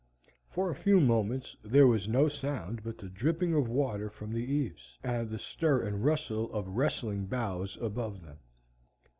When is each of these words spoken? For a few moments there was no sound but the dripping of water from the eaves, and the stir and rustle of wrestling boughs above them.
For 0.49 0.71
a 0.71 0.75
few 0.75 0.99
moments 0.99 1.55
there 1.63 1.85
was 1.85 2.07
no 2.07 2.27
sound 2.27 2.81
but 2.83 2.97
the 2.97 3.07
dripping 3.07 3.53
of 3.53 3.69
water 3.69 4.09
from 4.09 4.31
the 4.33 4.39
eaves, 4.43 4.97
and 5.03 5.29
the 5.29 5.37
stir 5.37 5.83
and 5.83 6.03
rustle 6.03 6.51
of 6.51 6.69
wrestling 6.69 7.27
boughs 7.27 7.77
above 7.79 8.23
them. 8.23 8.39